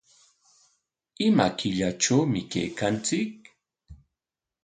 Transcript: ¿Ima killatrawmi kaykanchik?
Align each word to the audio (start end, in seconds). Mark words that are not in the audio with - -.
¿Ima 1.25 1.47
killatrawmi 1.57 2.41
kaykanchik? 2.51 3.35